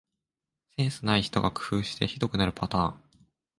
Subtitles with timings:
[0.77, 3.01] センスない人が工夫してひどくなるパターン